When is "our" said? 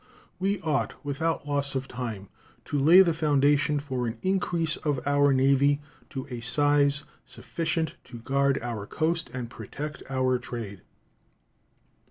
5.05-5.31, 8.63-8.87, 10.09-10.39